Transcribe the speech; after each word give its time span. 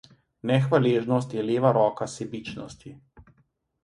Nehvaležnost 0.51 1.33
je 1.37 1.43
leva 1.49 1.71
roka 1.77 2.07
sebičnosti. 2.13 2.95